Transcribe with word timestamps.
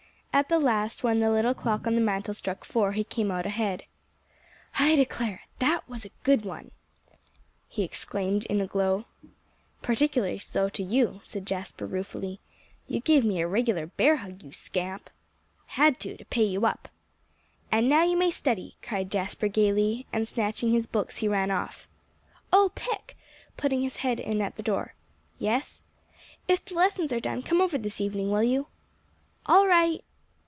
At 0.33 0.47
the 0.47 0.59
last, 0.59 1.03
when 1.03 1.19
the 1.19 1.29
little 1.29 1.53
clock 1.53 1.85
on 1.85 1.93
the 1.93 1.99
mantel 2.01 2.33
struck 2.33 2.63
four, 2.63 2.93
he 2.93 3.03
came 3.03 3.29
out 3.29 3.45
ahead. 3.45 3.83
"I 4.79 4.95
declare, 4.95 5.41
that 5.59 5.87
was 5.89 6.05
a 6.05 6.09
good 6.23 6.45
one," 6.45 6.71
he 7.67 7.83
exclaimed 7.83 8.45
in 8.45 8.61
a 8.61 8.65
glow. 8.65 9.03
"Particularly 9.81 10.39
so 10.39 10.69
to 10.69 10.81
you," 10.81 11.19
said 11.21 11.45
Jasper 11.45 11.85
ruefully. 11.85 12.39
"You 12.87 13.01
gave 13.01 13.25
me 13.25 13.41
a 13.41 13.47
regular 13.47 13.85
bear 13.87 14.15
hug, 14.15 14.41
you 14.41 14.53
scamp." 14.53 15.09
"Had 15.67 15.99
to, 15.99 16.15
to 16.15 16.23
pay 16.25 16.45
you 16.45 16.65
up." 16.65 16.87
"And 17.69 17.89
now 17.89 18.05
you 18.05 18.15
may 18.15 18.31
study," 18.31 18.77
cried 18.81 19.11
Jasper 19.11 19.49
gaily; 19.49 20.07
and 20.13 20.25
snatching 20.25 20.71
his 20.71 20.87
books, 20.87 21.17
he 21.17 21.27
ran 21.27 21.51
off. 21.51 21.87
"Oh, 22.53 22.71
Pick," 22.73 23.17
putting 23.57 23.81
his 23.81 23.97
head 23.97 24.21
in 24.21 24.41
at 24.41 24.55
the 24.55 24.63
door. 24.63 24.93
"Yes?" 25.39 25.83
"If 26.47 26.63
the 26.63 26.75
lessons 26.75 27.11
are 27.11 27.19
done, 27.19 27.41
come 27.43 27.59
over 27.61 27.77
this 27.77 27.99
evening, 27.99 28.31
will 28.31 28.43
you?" 28.43 28.67
"All 29.45 29.67
right." 29.67 30.01